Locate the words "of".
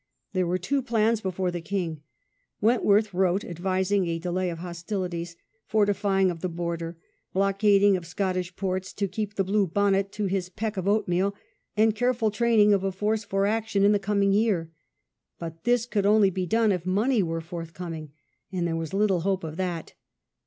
4.49-4.57, 6.31-6.39, 7.95-8.07, 10.75-10.87, 12.73-12.83, 19.43-19.55